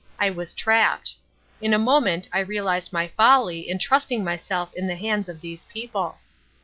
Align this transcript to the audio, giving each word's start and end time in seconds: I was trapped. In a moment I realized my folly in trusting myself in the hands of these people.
I 0.17 0.31
was 0.31 0.55
trapped. 0.55 1.13
In 1.61 1.75
a 1.75 1.77
moment 1.77 2.27
I 2.33 2.39
realized 2.39 2.91
my 2.91 3.09
folly 3.09 3.69
in 3.69 3.77
trusting 3.77 4.23
myself 4.23 4.73
in 4.73 4.87
the 4.87 4.95
hands 4.95 5.29
of 5.29 5.41
these 5.41 5.65
people. 5.65 6.17